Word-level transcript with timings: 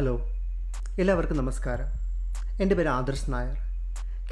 Hello. 0.00 0.20
എല്ലാവർക്കും 1.00 1.36
നമസ്കാരം. 1.36 1.84
എന്റെ 2.62 2.74
പേര് 2.74 2.88
ആദർശ് 2.88 3.32
നായർ. 3.32 3.56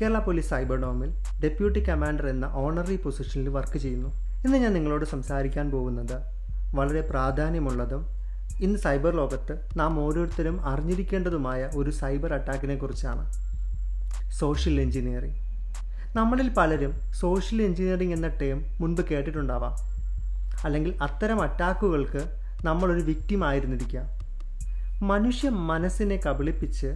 കേരള 0.00 0.18
പോലീസ് 0.18 0.50
സൈബർ 0.50 0.76
ഡോമിൽ 0.76 1.14
ഡെപ്യൂട്ടി 1.42 1.88
കമാൻഡർ 1.88 2.26
എന്ന 2.26 2.44
ഓണററി 2.44 2.96
പൊസിഷനിൽ 2.96 3.48
വർക്ക് 3.48 3.78
ചെയ്യുന്നു. 3.78 4.08
ഇന്ന് 4.44 4.58
ഞാൻ 4.58 4.74
നിങ്ങളോട് 4.74 5.04
സംസാരിക്കാൻ 5.04 5.70
പോകുന്നത് 5.70 6.20
വളരെ 6.74 7.00
പ്രാധാന്യമുള്ളതും 7.00 8.06
ഇന്ന് 8.60 8.78
സൈബർ 8.78 9.16
ലോകത്ത് 9.16 9.68
നാം 9.76 10.00
ഓരോരുത്തരും 10.00 10.66
അറിഞ്ഞിരിക്കേണ്ടതുമായ 10.66 11.70
ഒരു 11.76 11.90
സൈബർ 11.90 12.34
അറ്റാക്കിനെ 12.34 12.74
കുറിച്ചാണ്. 12.74 13.32
Social 14.30 14.80
engineering. 14.80 15.36
നമ്മളിൽ 16.16 16.48
പലരും 16.48 17.12
സോഷ്യൽ 17.12 17.62
എഞ്ചിനീയറിംഗ് 17.62 18.14
എന്ന 18.14 18.28
ടേം 18.28 18.64
മുൻപ് 18.80 19.00
കേട്ടിട്ടുണ്ടാവാം. 19.00 19.72
അല്ലെങ്കിൽ 20.64 21.02
അത്തരം 21.02 21.42
അറ്റാക്കുകൾക്ക് 21.42 22.34
നമ്മളൊരു 22.64 23.00
വിക്റ്റിം 23.00 23.44
ആയിരുന്നിരിക്കാം. 23.44 24.17
മനുഷ്യ 25.02 25.48
മനസ്സിനെ 25.48 26.20
കബളിപ്പിച്ച് 26.26 26.86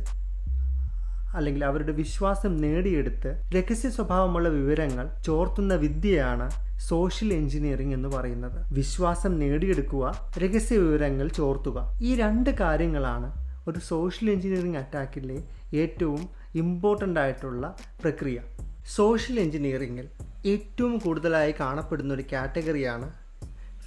അല്ലെങ്കിൽ 1.34 1.65
അവരുടെ 1.65 1.92
വിശ്വാസം 1.92 2.56
നേടിയെടുത്ത് 2.56 3.55
രഹസ്യ 3.55 3.91
സ്വഭാവമുള്ള 3.91 4.48
വിവരങ്ങൾ 4.48 5.23
ചോർത്തുന്ന 5.27 5.75
വിദ്യയാണ് 5.75 6.51
സോഷ്യൽ 6.78 7.33
എഞ്ചിനീയറിംഗ് 7.33 7.95
എന്ന് 7.95 8.09
പറയുന്നത്. 8.09 8.75
വിശ്വാസം 8.75 9.38
നേടിയെടുക്കുക 9.38 10.30
രഹസ്യ 10.38 10.78
വിവരങ്ങൾ 10.78 11.28
ചോർത്തുക. 11.28 11.98
ഈ 12.02 12.15
രണ്ട് 12.15 12.51
കാര്യങ്ങളാണ് 12.51 13.33
ഒരു 13.69 13.78
സോഷ്യൽ 13.78 14.30
എഞ്ചിനീയറിംഗ് 14.30 14.77
അറ്റാക്കിലെ 14.77 15.42
ഏറ്റവും 15.75 16.28
ഇമ്പോർട്ടന്റ് 16.55 17.20
ആയിട്ടുള്ള 17.20 17.77
പ്രക്രിയ. 18.03 18.41
സോഷ്യൽ 18.87 19.41
എഞ്ചിനീയറിംഗിൽ 19.41 20.09
ഏറ്റവും 20.47 20.98
കൂടുതലായി 20.98 21.55
കാണപ്പെടുന്ന 21.61 22.14
ഒരു 22.14 22.23
കാറ്റഗറിയാണ് 22.33 23.12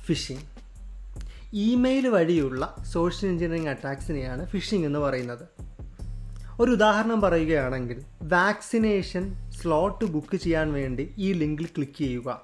ഫിഷിംഗ്. 0.05 0.55
ഇമെയിൽ 1.63 2.07
വഴിയുള്ള 2.07 2.75
സോഷ്യൽ 2.93 3.29
എഞ്ചിനീയറിംഗ് 3.29 3.70
അറ്റാക്സിനെയാണ് 3.70 4.45
ഫിഷിംഗ് 4.45 4.85
എന്ന് 4.85 4.99
പറയുന്നത്. 4.99 5.45
ഒരു 6.59 6.71
ഉദാഹരണം 6.71 7.21
പറയുകയാണെങ്കിൽ 7.21 8.01
വാക്സിനേഷൻ 8.23 9.23
സ്ലോട്ട് 9.49 10.05
ബുക്ക് 10.05 10.35
ചെയ്യാൻ 10.35 10.73
വേണ്ടി 10.73 11.13
ഈ 11.17 11.33
ലിങ്കിൽ 11.33 11.65
ക്ലിക്ക് 11.65 11.98
ചെയ്യുക. 11.98 12.41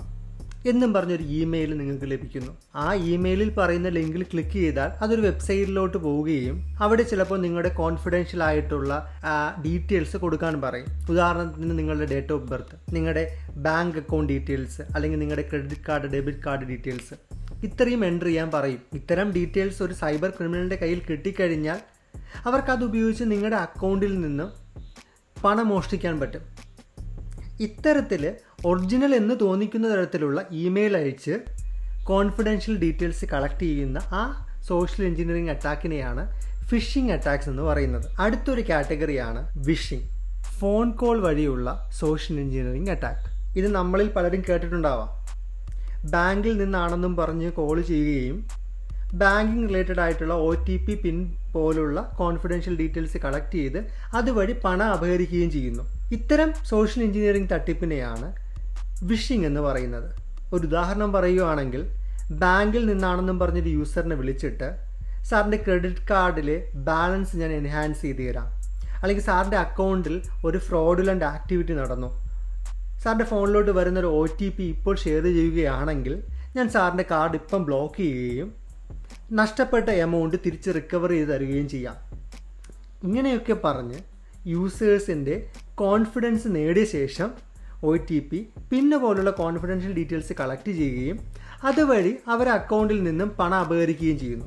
എന്നും 0.66 0.94
പറഞ്ഞൊരു 0.94 1.24
ഇമെയിൽ 1.24 1.78
നിങ്ങൾക്ക് 1.78 2.12
ലഭിക്കുന്നു. 2.12 2.52
ആ 2.76 2.94
ഇമെയിലിൽ 2.94 3.50
പറയുന്ന 3.56 3.90
ലിങ്കിൽ 3.90 4.24
ക്ലിക്ക് 4.24 4.50
ചെയ്താൽ 4.50 4.90
അതൊരു 5.04 5.22
വെബ്സൈറ്റിലോട്ട് 5.22 5.98
പോവുകയും 5.98 6.78
അവിടെ 6.80 7.04
ചിലപ്പോൾ 7.04 7.40
നിങ്ങളുടെ 7.42 7.70
കോൺഫിഡൻഷ്യൽ 7.70 8.44
ആയിട്ടുള്ള 8.44 8.92
ഡീറ്റെയിൽസ് 9.66 10.18
കൊടുക്കാൻ 10.18 10.62
പറയും. 10.62 10.88
ഉദാഹരണത്തിന് 11.10 11.80
നിങ്ങളുടെ 11.80 12.06
ഡേറ്റ് 12.06 12.34
ഓഫ് 12.34 12.48
ബർത്ത് 12.52 12.96
നിങ്ങളുടെ 12.96 13.38
ബാങ്ക് 13.58 13.98
അക്കൗണ്ട് 13.98 14.34
ഡീറ്റെയിൽസ് 14.34 14.82
അല്ലെങ്കിൽ 14.96 15.20
നിങ്ങളുടെ 15.20 15.50
credit 15.50 15.82
card 15.90 16.04
debit 16.04 16.44
card 16.46 16.64
details 16.64 17.31
ഇത്രയും 17.64 18.06
എന്റർ 18.06 18.26
ചെയ്യാൻ 18.26 18.52
പറയും. 18.52 18.80
ഇത്തരം 18.94 19.32
ഡീറ്റെയിൽസ് 19.32 19.84
ഒരു 19.84 19.94
സൈബർ 19.94 20.30
ക്രിമിനലിന്റെ 20.30 20.76
കയ്യിൽ 20.76 21.02
കിട്ടിക്കഴിഞ്ഞാൽ 21.10 21.80
അവർക്കത് 22.46 22.84
ഉപയോഗിച്ച് 22.84 23.24
നിങ്ങളുടെ 23.24 23.56
അക്കൗണ്ടിൽ 23.56 24.22
നിന്ന് 24.22 24.44
പണം 25.44 25.68
മോഷ്ടിക്കാൻ 25.68 26.20
പറ്റും. 26.20 26.42
ഇത്തരത്തിൽ 27.60 28.34
ഒറിജിനൽ 28.66 29.16
എന്ന് 29.16 29.36
തോന്നിക്കുന്ന 29.42 29.96
തരത്തിലുള്ള 29.96 30.46
ഇമെയിൽ 30.52 30.98
അയച്ച് 30.98 31.40
കോൺഫിഡൻഷ്യൽ 32.04 32.80
ഡീറ്റെയിൽസ് 32.80 33.26
കളക്ട് 33.26 33.60
ചെയ്യുന്ന 33.60 33.98
ആ 33.98 34.48
സോഷ്യൽ 34.62 35.06
എഞ്ചിനീയറിംഗ് 35.06 35.50
അറ്റാക്കിനെയാണ് 35.50 36.42
ഫിഷിംഗ് 36.66 37.12
അറ്റാക്സ് 37.12 37.50
എന്ന് 37.50 37.62
പറയുന്നത്. 37.62 38.22
അടുത്തൊരു 38.22 38.70
കാറ്റഗറിയാണ് 38.70 39.68
വിഷിംഗ് 39.68 40.08
ഫോൺ 40.44 40.92
കോൾ 40.92 41.22
വഴിയുള്ള 41.22 41.90
സോഷ്യൽ 41.94 42.40
എഞ്ചിനീയറിംഗ് 42.40 42.92
അറ്റാക്ക് 42.92 43.58
ഇത് 43.60 43.68
നമ്മളിൽ 43.68 44.08
പലരും 44.08 44.44
കേട്ടിട്ടുണ്ടാവാം. 44.50 45.21
ബാങ്കിൽ 46.10 46.58
നിന്നാണെന്നും 46.58 47.16
പറഞ്ഞ് 47.16 47.52
കോൾ 47.52 47.82
ചെയ്യുകയും 47.82 48.48
ബാങ്കിങ് 49.14 49.70
റിലേറ്റഡ് 49.70 50.00
ആയിട്ടുള്ള 50.00 50.34
ഒ 50.34 50.64
ടി 50.64 50.78
പി 50.78 51.02
പിൻ 51.02 51.34
പോലുള്ള 51.54 52.12
കോൺഫിഡൻഷ്യൽ 52.18 52.78
ഡീറ്റെയിൽസ് 52.78 53.18
കളക്ട് 53.18 53.52
ചെയ്ത് 53.52 53.78
അതുവഴി 54.14 54.52
പണം 54.52 54.86
അപഹരിക്കുകയും 54.86 55.52
ചെയ്യുന്നു. 55.52 55.84
ഇത്തരം 56.12 56.54
സോഷ്യൽ 56.54 57.04
എഞ്ചിനീയറിംഗ് 57.04 57.50
തട്ടിപ്പിനെയാണ് 57.50 58.34
വിഷിംഗ് 59.04 59.46
എന്ന് 59.46 59.62
പറയുന്നത്. 59.62 60.16
ഒരു 60.54 60.68
ഉദാഹരണം 60.68 61.14
പറയുകയാണെങ്കിൽ 61.14 61.92
ബാങ്കിൽ 62.32 62.86
നിന്നാണെന്നും 62.86 63.40
പറഞ്ഞൊരു 63.40 63.70
യൂസറിനെ 63.70 64.16
വിളിച്ചിട്ട് 64.16 64.76
സാറിന്റെ 65.24 65.58
ക്രെഡിറ്റ് 65.58 66.08
കാർഡിലെ 66.10 66.72
ബാലൻസ് 66.76 67.38
ഞാൻ 67.38 67.52
എൻഹാൻസ് 67.52 68.02
ചെയ്ത് 68.02 68.30
തരാം. 68.30 68.62
അല്ലെങ്കിൽ 69.02 69.24
സാറിന്റെ 69.24 69.58
അക്കൗണ്ടിൽ 69.58 70.22
ഒരു 70.46 70.58
ഫ്രോഡുലന്റ് 70.58 71.26
ആക്ടിവിറ്റി 71.26 71.74
നടന്നു. 71.74 72.31
സാറിന്റെ 73.04 73.26
ഫോണിലോട്ട് 73.26 73.72
വരുന്നൊരു 73.72 74.08
ഒ 74.08 74.26
ടി 74.26 74.50
പി 74.50 74.64
ഇപ്പോൾ 74.64 74.96
ഷെയർ 74.96 75.24
ചെയ്യുകയാണെങ്കിൽ 75.24 76.24
ഞാൻ 76.56 76.70
സാറിന്റെ 76.70 77.06
കാർഡ് 77.12 77.36
ഇപ്പം 77.36 77.66
ബ്ലോക്ക് 77.66 77.98
ചെയ്യുകയും 77.98 78.54
നഷ്ടപ്പെട്ട 79.32 79.90
എമൗണ്ട് 79.90 80.38
തിരിച്ച് 80.46 80.70
റിക്കവർ 80.76 81.10
ചെയ്ത് 81.10 81.30
തരികയും 81.30 81.70
ചെയ്യാം. 81.70 81.96
ഇങ്ങനെയൊക്കെ 83.04 83.54
പറഞ്ഞ് 83.54 84.00
യൂസേഴ്സിന്റെ 84.48 85.50
കോൺഫിഡൻസ് 85.76 86.48
നേടിയ 86.48 86.86
ശേഷം 86.86 87.32
ഒ 87.84 87.96
ടി 87.96 88.20
പി 88.20 88.48
പിന്നെ 88.72 88.98
പോലുള്ള 88.98 89.30
കോൺഫിഡൻഷ്യൽ 89.30 89.94
ഡീറ്റെയിൽസ് 89.94 90.34
കളക്ട് 90.34 90.72
ചെയ്യുകയും 90.72 91.20
അതുവഴി 91.64 92.18
അവർ 92.28 92.50
അക്കൗണ്ടിൽ 92.50 93.04
നിന്നും 93.04 93.30
പണം 93.30 93.58
അപഹരിക്കുകയും 93.58 94.20
ചെയ്യുന്നു. 94.20 94.46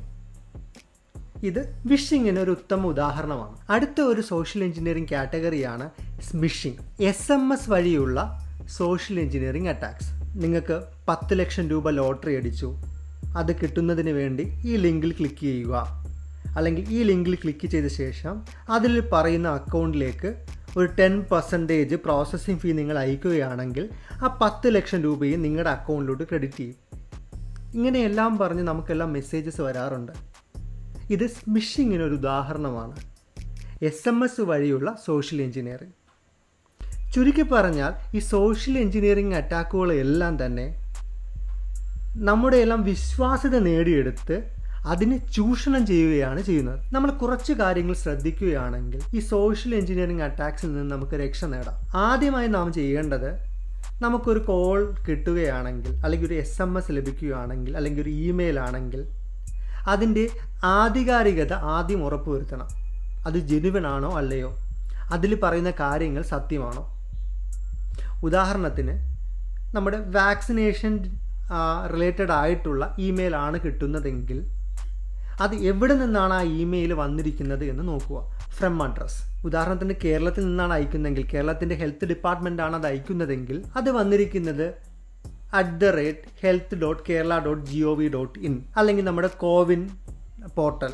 ഇത് 1.43 1.83
വിഷിങ്ങിന് 1.85 2.39
ഒരു 2.39 2.51
ഉത്തമ 2.51 2.87
ഉദാഹരണമാണ്. 2.87 3.57
അടുത്ത 3.69 4.01
ഒരു 4.01 4.21
സോഷ്യൽ 4.21 4.63
എഞ്ചിനീയറിംഗ് 4.63 5.09
കാറ്റഗറിയാണ് 5.11 5.89
സ്മിഷിംഗ് 6.21 7.03
എസ് 7.03 7.31
എം 7.31 7.53
എസ് 7.53 7.69
വഴിയുള്ള 7.69 8.41
സോഷ്യൽ 8.67 9.19
എഞ്ചിനീയറിംഗ് 9.19 9.69
അറ്റാക്സ് 9.69 10.07
നിങ്ങൾക്ക് 10.43 10.83
പത്ത് 11.07 11.39
ലക്ഷം 11.39 11.69
രൂപ 11.69 11.89
ലോട്ടറി 11.89 12.35
അടിച്ചു. 12.35 12.75
അത് 13.37 13.61
കിട്ടുന്നതിന് 13.61 14.09
വേണ്ടി 14.09 14.41
ഈ 14.65 14.75
ലിങ്കിൽ 14.75 15.11
ക്ലിക്ക് 15.11 15.39
ചെയ്യുക. 15.39 16.05
അല്ലെങ്കിൽ 16.57 16.85
ഈ 16.89 17.03
ലിങ്കിൽ 17.03 17.35
ക്ലിക്ക് 17.35 17.67
ചെയ്ത 17.67 17.85
ശേഷം 17.85 18.41
അതിൽ 18.69 19.09
പറയുന്ന 19.13 19.47
അക്കൗണ്ടിലേക്ക് 19.47 20.45
ഒരു 20.77 20.85
ടെൻ 20.99 21.21
പെർസെന്റേജ് 21.21 21.95
പ്രോസസ്സിംഗ് 21.95 22.59
ഫീ 22.59 22.71
നിങ്ങൾ 22.71 22.97
അയക്കുകയാണെങ്കിൽ 22.97 23.89
ആ 24.11 24.39
പത്ത് 24.41 24.75
ലക്ഷം 24.75 25.01
രൂപയും 25.01 25.41
നിങ്ങളുടെ 25.41 25.69
അക്കൗണ്ടിലോട്ട് 25.69 26.23
ക്രെഡിറ്റ് 26.23 26.57
ചെയ്യും. 26.57 26.75
ഇങ്ങനെയെല്ലാം 27.73 28.37
പറഞ്ഞ് 28.37 28.63
നമുക്കെല്ലാം 28.63 29.13
മെസ്സേജസ് 29.13 29.61
വരാറുണ്ട്. 29.61 30.11
ഇത് 31.09 31.27
സ്മിഷിങ്ങിന് 31.27 32.03
ഒരു 32.03 32.15
ഉദാഹരണമാണ്. 32.15 32.95
എസ് 33.81 34.09
എം 34.09 34.23
എസ് 34.23 34.41
വഴിയുള്ള 34.41 34.95
സോഷ്യൽ 35.05 35.41
എഞ്ചിനീയറിംഗ് 35.41 36.04
ചുരുക്കി 37.15 37.41
പറഞ്ഞാൽ 37.41 38.17
ഈ 38.17 38.19
സോഷ്യൽ 38.19 38.77
എഞ്ചിനീയറിംഗ് 38.77 39.35
അറ്റാക്കുകളെല്ലാം 39.35 40.45
തന്നെ 40.45 40.81
നമ്മുടെ 42.15 42.57
എല്ലാം 42.57 42.83
വിശ്വാസ്യത 42.83 43.57
നേടിയെടുത്ത് 43.57 44.43
അതിനെ 44.87 45.17
ചൂഷണം 45.17 45.85
ചെയ്യുകയാണ് 45.85 46.41
ചെയ്യുന്നത്. 46.41 46.79
നമ്മൾ 46.93 47.11
കുറച്ച് 47.11 47.53
കാര്യങ്ങൾ 47.53 47.93
ശ്രദ്ധിക്കുകയാണെങ്കിൽ 47.93 49.01
ഈ 49.15 49.19
സോഷ്യൽ 49.19 49.75
എഞ്ചിനീയറിംഗ് 49.75 50.23
അറ്റാക്സിൽ 50.23 50.75
നിന്ന് 50.75 50.95
നമുക്ക് 50.95 51.11
രക്ഷ 51.11 51.45
നേടാം. 51.45 51.97
ആദ്യമായി 51.97 52.47
നാം 52.47 52.73
ചെയ്യേണ്ടത് 52.73 53.35
നമുക്കൊരു 54.01 54.39
കോൾ 54.39 54.95
കിട്ടുകയാണെങ്കിൽ 55.07 55.95
അല്ലെങ്കിൽ 55.95 56.27
ഒരു 56.27 56.33
എസ് 56.33 56.61
എം 56.61 56.77
എസ് 56.77 56.91
ലഭിക്കുകയാണെങ്കിൽ 56.91 57.77
അല്ലെങ്കിൽ 57.77 58.01
ഒരു 58.01 58.09
ഇമെയിൽ 58.09 58.59
ആണെങ്കിൽ 58.59 59.07
അതിന്റെ 59.87 60.29
ആധികാരികത 60.63 61.53
ആദ്യം 61.53 62.05
ഉറപ്പുവരുത്തണം. 62.05 62.67
അത് 63.27 63.33
ജെനുവൻ 63.33 63.87
ആണോ 63.87 64.17
അല്ലയോ? 64.17 64.57
അതിൽ 65.13 65.39
പറയുന്ന 65.43 65.71
കാര്യങ്ങൾ 65.79 66.21
സത്യമാണോ? 66.21 66.94
ഉദാഹരണത്തിന് 68.27 68.95
നമ്മുടെ 69.75 69.97
വാക്സിനേഷൻ 70.17 70.93
റിലേറ്റഡ് 71.93 72.33
ആയിട്ടുള്ള 72.41 72.83
ഇമെയിൽ 73.07 73.33
ആണ് 73.45 73.57
കിട്ടുന്നതെങ്കിൽ 73.65 74.37
അത് 75.43 75.53
എവിടെ 75.69 75.95
നിന്നാണ് 76.01 76.33
ആ 76.39 76.41
ഇമെയിൽ 76.61 76.91
വന്നിരിക്കുന്നത് 77.01 77.63
എന്ന് 77.71 77.83
നോക്കുക. 77.87 78.19
ഫ്രം 78.57 78.75
അഡ്രസ് 78.83 79.17
ഉദാഹരണത്തിന് 79.47 79.95
കേരളത്തിൽ 80.03 80.43
നിന്നാണ് 80.49 80.73
അയക്കുന്നതെങ്കിൽ 80.77 81.25
കേരളത്തിന്റെ 81.33 81.75
ഹെൽത്ത് 81.81 82.05
ഡിപ്പാർട്ട്മെന്റ് 82.11 82.61
ആണ് 82.65 82.75
അത് 82.79 82.87
അയക്കുന്നതെങ്കിൽ 82.91 83.57
അത് 83.79 83.89
വന്നിരിക്കുന്നത് 83.97 84.65
at 85.59 85.75
the 85.81 85.89
rate 85.97 86.29
health 86.43 86.77
dot 86.83 87.03
Kerala 87.09 87.33
dot 87.45 87.63
G 87.71 87.79
O 87.91 87.93
V 87.99 88.07
dot 88.15 88.37
in 88.47 88.55
അല്ലെങ്കിൽ 88.77 89.05
നമ്മുടെ 89.09 89.29
കോവിൻ 89.43 89.81
പോർട്ടൽ. 90.57 90.93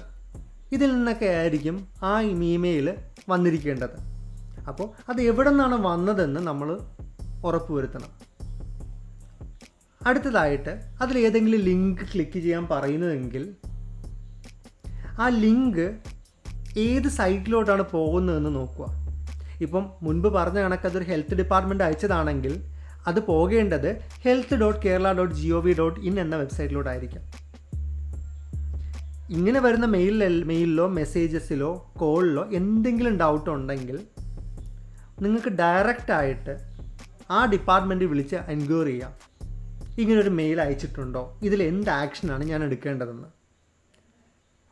ഇതിൽ 0.76 0.90
നിന്നൊക്കെ 0.98 1.30
ആയിരിക്കും 1.42 1.78
ആ 2.12 2.14
ഇമെയിൽ 2.54 2.88
വന്നിരിക്കേണ്ടത്. 3.30 3.96
അപ്പോൾ 4.70 4.88
അത് 5.12 5.20
എവിടെ 5.30 5.50
നിന്നാണ് 5.50 5.78
വന്നതെന്ന് 5.88 6.42
നമ്മൾ 6.50 6.70
ഉറപ്പുവരുത്തണം. 7.46 8.12
അടുത്തതായിട്ട് 10.06 10.82
അതിൽ 11.02 11.20
ഏതെങ്കിലും 11.20 11.60
ലിങ്ക് 11.60 12.06
ക്ലിക്ക് 12.14 12.40
ചെയ്യാൻ 12.40 12.68
പറയുന്നതെങ്കിൽ 12.72 13.56
ആ 15.20 15.28
ലിങ്ക് 15.28 15.98
ഏത് 16.78 17.08
സൈറ്റിലോട്ടാണ് 17.08 17.84
പോകുന്നതെന്ന് 17.92 18.56
നോക്കുക. 18.56 18.86
ഇപ്പം 19.62 19.92
മുൻപ് 20.02 20.28
പറഞ്ഞ 20.28 20.60
കണക്ക് 20.60 20.88
അതൊരു 20.88 21.04
ഹെൽത്ത് 21.04 21.36
ഡിപ്പാർട്ട്മെന്റ് 21.36 21.84
അയച്ചതാണെങ്കിൽ 21.84 22.54
അത് 23.08 23.20
പോകേണ്ടത് 23.20 24.02
health 24.24 24.56
dot 24.56 24.80
Kerala 24.86 25.12
dot 25.14 25.36
G 25.36 25.48
O 25.48 25.60
V 25.60 25.74
dot 25.74 26.00
in 26.00 26.20
എന്ന 26.20 26.36
വെബ്സൈറ്റിലോട്ടായിരിക്കാം 26.36 27.24
ഇങ്ങനെ 29.30 29.60
വരുന്ന 29.60 29.86
മെയിലിൽ 29.86 30.44
മെയിലിലോ 30.44 30.88
മെസ്സേജസിലോ 30.88 31.92
കോളിലോ 32.00 32.50
എന്തെങ്കിലും 32.52 33.18
ഡൗട്ട് 33.18 33.50
ഉണ്ടെങ്കിൽ 33.50 34.00
നിങ്ങൾക്ക് 35.22 35.50
ഡയറക്റ്റ് 35.50 36.12
ആയിട്ട് 36.12 36.71
ആ 37.32 37.46
ഡിപ്പാർട്ട്മെന്റ് 37.46 38.06
വിളിച്ച് 38.06 38.36
എൻക്വയറി 38.36 38.90
ചെയ്യാം. 38.90 39.14
ഇങ്ങനൊരു 40.00 40.30
മെയിൽ 40.30 40.62
അയച്ചിട്ടുണ്ടോ? 40.62 41.40
ഇതിൽ 41.44 41.64
എന്ത് 41.64 41.90
ആക്ഷനാണ് 41.90 42.44
ഞാൻ 42.44 42.64
എടുക്കേണ്ടതെന്ന്. 42.64 43.28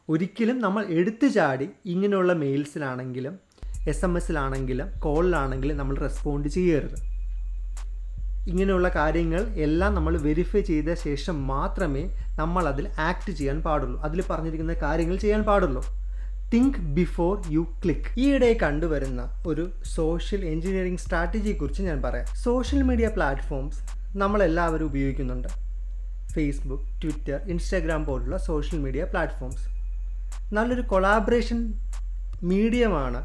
ഒരിക്കലും 0.09 0.61
നമ്മൾ 0.61 0.85
എടുത്തു 0.85 1.27
ചാടി 1.27 1.69
ഇങ്ങനെയുള്ള 1.85 2.33
മെയിൽസിലാണെങ്കിലും 2.33 3.39
എസ് 3.87 4.05
എം 4.05 4.17
എസിലാണെങ്കിലും 4.17 4.87
കോളിലാണെങ്കിലും 4.99 5.77
നമ്മൾ 5.77 5.97
റെസ്പോണ്ട് 5.97 6.47
ചെയ്യരുത്. 6.47 6.95
ഇങ്ങനെയുള്ള 8.49 8.89
കാര്യങ്ങൾ 8.89 9.41
എല്ലാം 9.41 9.95
നമ്മൾ 9.95 10.17
വെരിഫൈ 10.17 10.61
ചെയ്ത 10.61 10.93
ശേഷം 10.93 11.47
മാത്രമേ 11.47 12.03
നമ്മൾ 12.39 12.67
അതിൽ 12.67 12.89
ആക്ട് 12.99 13.31
ചെയ്യാൻ 13.31 13.61
പാടുള്ളൂ. 13.61 14.01
അതിൽ 14.01 14.23
പറഞ്ഞിരിക്കുന്ന 14.29 14.73
കാര്യങ്ങൾ 14.73 15.15
ചെയ്യാൻ 15.15 15.43
പാടുള്ളൂ. 15.43 15.98
തിങ്ക് 16.53 16.77
ബിഫോർ 16.77 17.41
യു 17.49 17.67
ക്ലിക്ക് 17.83 18.19
ഈയിടെ 18.19 18.57
കണ്ടുവരുന്ന 18.63 19.43
ഒരു 19.47 19.71
സോഷ്യൽ 19.85 20.45
എഞ്ചിനീയറിംഗ് 20.45 20.99
സ്ട്രാറ്റജിയെക്കുറിച്ച് 20.99 21.81
ഞാൻ 21.83 22.01
പറയാം. 22.01 22.25
സോഷ്യൽ 22.35 22.81
മീഡിയ 22.81 23.07
പ്ലാറ്റ്ഫോംസ് 23.07 23.79
നമ്മളെല്ലാവരും 24.17 24.85
ഉപയോഗിക്കുന്നുണ്ട്. 24.85 25.47
ഫേസ്ബുക്ക് 26.33 27.01
ട്വിറ്റർ 27.01 27.41
ഇൻസ്റ്റാഗ്രാം 27.47 28.05
പോലുള്ള 28.05 28.37
സോഷ്യൽ 28.37 28.79
മീഡിയ 28.79 29.03
പ്ലാറ്റ്ഫോംസ് 29.03 29.69
നല്ലൊരു 30.53 30.81
കൊളാബറേഷൻ 30.81 31.73
മീഡിയമാണ് 32.43 33.21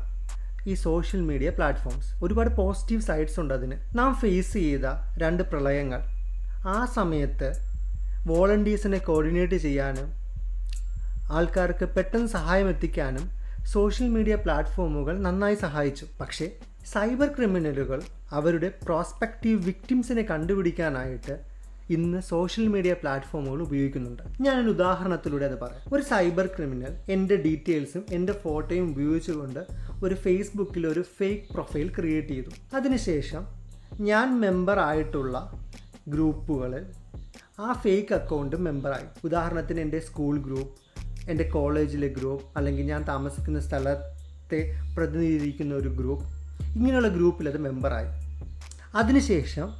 ഈ 0.68 0.74
സോഷ്യൽ 0.74 1.20
മീഡിയ 1.20 1.50
പ്ലാറ്റ്ഫോംസ് 1.50 2.24
ഒരുപാട് 2.24 2.56
പോസിറ്റീവ് 2.56 3.00
സൈഡ്സ് 3.00 3.40
ഉണ്ട് 3.40 3.54
അതിന്. 3.54 3.98
നാം 3.98 4.14
ഫേസ് 4.14 4.52
ചെയ്ത 4.52 4.86
രണ്ട് 5.18 5.42
പ്രളയങ്ങൾ. 5.42 6.00
ആ 6.66 6.84
സമയത്ത് 6.84 7.52
വോളണ്ടിയേഴ്സിനെ 8.26 8.98
കോർഡിനേറ്റ് 8.98 9.54
ചെയ്യാനും 9.54 10.23
ആൾക്കാർക്ക് 11.32 11.84
പെട്ടെന്ന് 11.84 12.26
സഹായം 12.26 12.68
എത്തിക്കാനും 12.68 13.30
സോഷ്യൽ 13.66 14.08
മീഡിയ 14.08 14.34
പ്ലാറ്റ്ഫോമുകൾ 14.34 15.18
നന്നായി 15.18 15.54
സഹായിച്ചു. 15.54 16.06
പക്ഷേ 16.20 16.50
സൈബർ 16.92 17.26
ക്രിമിനലുകൾ 17.26 18.02
അവരുടെ 18.30 18.72
പ്രോസ്പെക്റ്റീവ് 18.84 19.64
വിക്ടിംസിനെ 19.64 20.22
കണ്ടുപിടിക്കാനായിട്ട് 20.22 21.40
ഇന്ന് 21.90 22.20
സോഷ്യൽ 22.20 22.68
മീഡിയ 22.68 22.92
പ്ലാറ്റ്ഫോമുകൾ 22.92 23.62
ഉപയോഗിക്കുന്നുണ്ട്. 23.62 24.22
ഞാനൊരു 24.40 24.68
ഉദാഹരണത്തിലൂടെ 24.68 25.44
അത് 25.44 25.60
പറയാം. 25.60 25.94
ഒരു 25.94 26.02
സൈബർ 26.02 26.46
ക്രിമിനൽ 26.46 26.96
എന്റെ 27.08 27.36
ഡീറ്റെയിൽസും 27.36 28.04
എന്റെ 28.12 28.32
ഫോട്ടോയും 28.32 28.90
ഉപയോഗിച്ചുകൊണ്ട് 28.90 29.66
ഒരു 30.04 30.14
ഫേസ്ബുക്കിൽ 30.14 30.86
ഒരു 30.86 31.04
ഫേക്ക് 31.18 31.52
പ്രൊഫൈൽ 31.52 31.94
ക്രിയേറ്റ് 31.98 32.28
ചെയ്തു. 32.28 32.76
അതിനുശേഷം 32.76 33.46
ഞാൻ 34.00 34.40
മെമ്പർ 34.40 34.78
ആയിട്ടുള്ള 34.78 35.60
ഗ്രൂപ്പുകളിൽ 36.08 36.84
ആ 37.58 37.72
ഫേക്ക് 37.72 38.14
അക്കൗണ്ട് 38.14 38.56
മെമ്പറായി. 38.56 39.06
ഉദാഹരണത്തിന് 39.24 39.80
എന്റെ 39.80 39.98
സ്കൂൾ 39.98 40.38
ഗ്രൂപ്പ് 40.38 40.83
എന്റെ 41.30 41.44
കോളേജിലെ 41.44 42.08
ഗ്രൂപ്പ് 42.08 42.46
അല്ലെങ്കിൽ 42.56 42.84
ഞാൻ 42.84 43.04
താമസിക്കുന്ന 43.08 43.60
സ്ഥലത്തെ 43.60 44.80
പ്രതിനിധീകരിക്കുന്ന 44.96 45.74
ഒരു 45.74 45.88
ഗ്രൂപ്പ് 45.88 46.24
ഇങ്ങനെയുള്ള 46.76 47.08
ഗ്രൂപ്പിൽ 47.08 47.48
അത് 47.48 47.58
മെമ്പറായി. 47.58 48.06
അതിനുശേഷം 48.94 49.72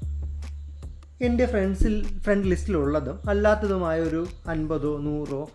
എന്റെ 1.23 1.47
ഫ്രണ്ട്സിൽ 1.47 2.19
ഫ്രണ്ട് 2.19 2.49
ലിസ്റ്റിലുള്ളതും 2.49 3.31
അല്ലാത്തതുമായ 3.31 4.01
ഒരു 4.01 4.27
അൻപതോ 4.49 4.99
നൂറോ 4.99 5.51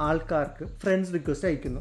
ആൾക്കാർക്ക് 0.00 0.64
ഫ്രണ്ട്സ് 0.66 1.14
റിക്വസ്റ്റ് 1.14 1.48
അയക്കുന്നു. 1.48 1.80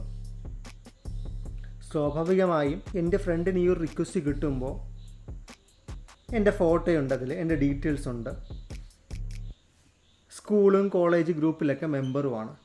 സ്വാഭാവികമായും 1.92 2.82
എന്റെ 2.98 3.18
ഫ്രണ്ടിന് 3.18 3.60
ഈ 3.60 3.68
ഒരു 3.68 3.80
റിക്വസ്റ്റ് 3.80 4.20
കിട്ടുമ്പോൾ 4.20 4.92
എന്റെ 6.36 6.52
ഫോട്ടോ 6.52 6.92
ഉണ്ട് 6.92 7.14
അതിൽ 7.14 7.34
എന്റെ 7.34 7.56
ഡീറ്റെയിൽസ് 7.56 8.10
ഉണ്ട് 8.10 8.30
സ്കൂളും 10.38 10.90
കോളേജ് 10.90 11.32
ഗ്രൂപ്പിലൊക്കെ 11.32 11.86
മെമ്പറുമാണ്. 11.86 12.56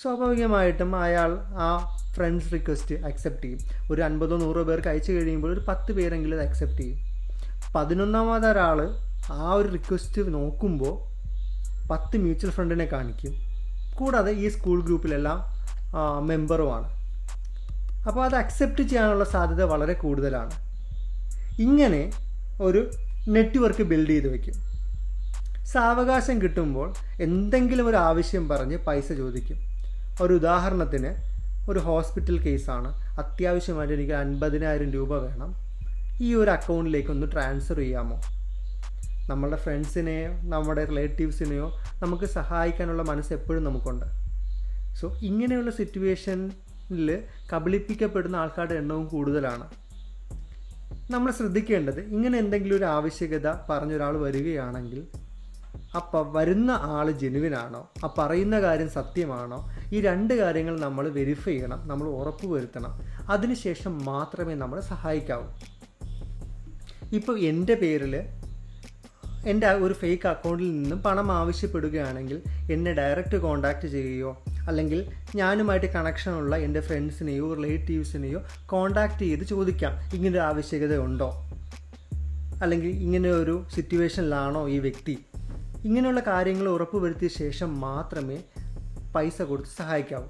സ്വാഭാവികമായിട്ടും 0.00 0.90
അയാൾ 1.02 1.30
ആ 1.66 1.68
ഫ്രണ്ട്സ് 2.14 2.52
റിക്വസ്റ്റ് 2.52 2.94
അക്സെപ്റ്റ് 3.08 3.42
ചെയ്യും. 3.42 3.60
ഒരു 3.92 4.02
അൻപതോ 4.02 4.36
നൂറോ 4.36 4.62
പേർക്ക് 4.68 4.88
അയച്ചു 4.88 5.12
കഴിയുമ്പോൾ 5.12 5.50
ഒരു 5.52 5.62
പത്ത് 5.68 5.92
പേരെങ്കിലും 5.96 6.36
അത് 6.38 6.44
അക്സെപ്റ്റ് 6.46 6.82
ചെയ്യും. 6.82 6.98
പതിനൊന്നാമത് 7.74 8.46
ഒരാൾ 8.50 8.78
ആ 9.32 9.52
ഒരു 9.58 9.68
റിക്വസ്റ്റ് 9.76 10.22
നോക്കുമ്പോൾ 10.34 10.94
പത്ത് 11.90 12.16
മ്യൂച്വൽ 12.24 12.50
ഫ്രണ്ടിനെ 12.50 12.86
കാണിക്കും. 12.92 13.34
കൂടാതെ 13.98 14.32
ഈ 14.42 14.48
സ്കൂൾ 14.48 14.78
ഗ്രൂപ്പിലെല്ലാം 14.86 15.38
മെമ്പറുമാണ് 16.28 16.88
അപ്പോൾ 18.08 18.22
അത് 18.24 18.36
അക്സെപ്റ്റ് 18.36 18.82
ചെയ്യാനുള്ള 18.82 19.24
സാധ്യത 19.34 19.62
വളരെ 19.72 19.94
കൂടുതലാണ്. 20.02 20.54
ഇങ്ങനെ 21.66 22.02
ഒരു 22.60 22.80
നെറ്റ്വർക്ക് 23.34 23.82
ബിൽഡ് 23.82 24.14
ചെയ്ത് 24.14 24.28
വയ്ക്കും 24.32 24.56
സാവകാശം 25.72 26.36
കിട്ടുമ്പോൾ 26.42 26.88
എന്തെങ്കിലും 27.26 27.86
ഒരു 27.88 27.98
ആവശ്യം 28.08 28.44
പറഞ്ഞ് 28.48 28.76
പൈസ 28.86 29.08
ചോദിക്കും. 29.12 29.73
ഒരു 30.22 30.34
ഉദാഹരണത്തിന് 30.34 31.14
ഒരു 31.70 31.78
ഹോസ്പിറ്റൽ 31.78 32.38
കേസാണ്. 32.38 33.18
അത്യാവശ്യമായിട്ട് 33.18 33.94
എനിക്ക് 33.94 34.12
അൻപതിനായിരം 34.12 34.90
രൂപ 34.92 35.18
വേണം. 35.18 35.54
ഈ 36.20 36.34
ഒരു 36.34 36.50
അക്കൗണ്ടിലേക്ക് 36.50 37.10
ഒന്ന് 37.10 37.32
ട്രാൻസ്ഫർ 37.32 37.76
ചെയ്യാമോ? 37.76 38.20
നമ്മളുടെ 39.30 39.56
ഫ്രണ്ട്സിനെയോ 39.56 40.32
നമ്മുടെ 40.42 40.84
റിലേറ്റീവ്സിനെയോ 40.84 41.80
നമുക്ക് 42.02 42.24
സഹായിക്കാനുള്ള 42.24 43.02
മനസ്സ് 43.02 43.32
എപ്പോഴും 43.32 43.64
നമുക്കുണ്ട്. 43.64 44.06
സോ 45.00 45.18
ഇങ്ങനെയുള്ള 45.22 45.70
സിറ്റുവേഷനിൽ 45.70 47.22
കബളിപ്പിക്കപ്പെടുന്ന 47.52 48.36
ആൾക്കാരുടെ 48.36 48.74
എണ്ണവും 48.74 49.06
കൂടുതലാണ്. 49.06 49.66
നമ്മൾ 51.10 51.32
ശ്രദ്ധിക്കേണ്ടത് 51.32 52.00
ഇങ്ങനെ 52.00 52.38
എന്തെങ്കിലും 52.38 52.76
ഒരു 52.76 52.84
ആവശ്യകത 52.84 53.54
പറഞ്ഞൊരാൾ 53.70 54.16
വരികയാണെങ്കിൽ 54.16 55.06
അപ്പം 55.96 56.32
വരുന്ന 56.32 56.70
ആൾ 56.70 57.10
ജെനുവിനാണോ? 57.10 57.90
ആ 58.04 58.14
പറയുന്ന 58.18 58.60
കാര്യം 58.60 58.90
സത്യമാണോ? 58.90 59.70
ഈ 59.92 60.00
രണ്ട് 60.00 60.34
കാര്യങ്ങൾ 60.34 60.80
നമ്മൾ 60.80 61.08
വെരിഫൈ 61.08 61.52
ചെയ്യണം 61.52 61.88
നമ്മൾ 61.88 62.08
ഉറപ്പ് 62.08 62.46
വരുത്തണം. 62.46 63.00
അതിനുശേഷം 63.30 64.04
മാത്രമേ 64.04 64.54
നമ്മൾ 64.54 64.80
സഹായിക്കാവൂ. 64.80 65.44
ഇപ്പോൾ 67.12 67.38
എന്റെ 67.38 67.74
പേരിൽ 67.74 68.16
എന്റെ 69.46 69.68
ഒരു 69.68 69.94
ഫേക്ക് 69.94 70.28
അക്കൗണ്ടിൽ 70.28 70.82
നിന്നും 70.82 71.02
പണം 71.02 71.32
ആവശ്യപ്പെടുകയാണെങ്കിൽ 71.32 72.42
എന്നെ 72.72 72.92
ഡയറക്റ്റ് 72.92 73.36
കോൺടാക്റ്റ് 73.42 73.88
ചെയ്യുകയോ 73.88 74.42
അല്ലെങ്കിൽ 74.68 75.10
ഞാനുമായിട്ട് 75.36 75.86
കണക്ഷനുള്ള 75.86 76.56
എന്റെ 76.56 76.80
ഫ്രണ്ട്സിനെയോ 76.80 77.54
റിലേറ്റീവ്സിനെയോ 77.54 78.42
കോൺടാക്റ്റ് 78.66 79.18
ചെയ്ത് 79.18 79.44
ചോദിക്കാം 79.44 79.92
ഇങ്ങനെ 80.14 80.30
ഒരു 80.30 80.38
ആവശ്യകത 80.38 80.96
ഉണ്ടോ? 80.96 81.50
അല്ലെങ്കിൽ 82.62 82.88
ഇങ്ങനെ 82.88 83.30
ഒരു 83.30 83.64
സിറ്റുവേഷനിലാണോ 83.74 84.68
ഈ 84.68 84.78
വ്യക്തി? 84.78 85.18
ഇങ്ങനെയുള്ള 85.84 86.20
കാര്യങ്ങൾ 86.20 86.68
ഉറപ്പുവരുത്തിയ 86.68 87.28
ശേഷം 87.28 87.80
മാത്രമേ 87.80 88.38
പൈസ 89.14 89.42
കൊടുത്ത് 89.42 89.70
സഹായിക്കാവൂ. 89.70 90.28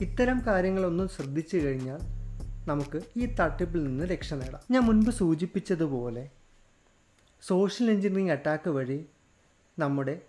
ഇത്തരം 0.00 0.42
കാര്യങ്ങളൊന്നും 0.46 1.08
ശ്രദ്ധിച്ചു 1.08 1.56
കഴിഞ്ഞാൽ 1.56 2.00
നമുക്ക് 2.66 3.00
ഈ 3.16 3.26
തട്ടിപ്പിൽ 3.40 3.84
നിന്ന് 3.84 4.04
രക്ഷ 4.04 4.34
നേടാം. 4.34 4.60
ഞാൻ 4.70 4.82
മുൻപ് 4.82 5.10
സൂചിപ്പിച്ചതുപോലെ 5.10 6.24
സോഷ്യൽ 7.42 7.90
എഞ്ചിനീയറിംഗ് 7.90 8.32
അറ്റാക്ക് 8.32 8.70
വഴി 8.70 9.06
നമ്മുടെ 9.78 10.22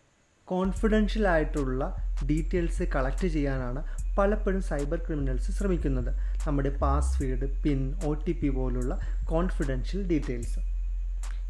കോൺഫിഡൻഷ്യൽ 0.46 1.28
ആയിട്ടുള്ള 1.28 1.84
ഡീറ്റെയിൽസ് 2.30 2.84
കളക്ട് 2.84 3.28
ചെയ്യാനാണ് 3.28 3.82
പലപ്പോഴും 4.18 4.62
സൈബർ 4.62 5.00
ക്രിമിനൽസ് 5.06 5.52
ശ്രമിക്കുന്നത്. 5.52 6.12
നമ്മുടെ 6.48 6.70
password 6.70 7.64
PIN 7.64 7.96
O 8.06 8.14
T 8.14 8.32
P 8.32 8.50
പോലുള്ള 8.50 9.00
കോൺഫിഡൻഷ്യൽ 9.30 10.08
ഡീറ്റെയിൽസ് 10.08 10.60